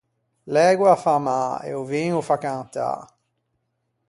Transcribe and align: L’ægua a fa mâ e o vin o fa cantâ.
L’ægua 0.53 0.89
a 0.93 0.97
fa 1.03 1.15
mâ 1.25 1.39
e 1.69 1.71
o 1.81 1.83
vin 1.91 2.11
o 2.19 2.21
fa 2.27 2.37
cantâ. 2.45 2.89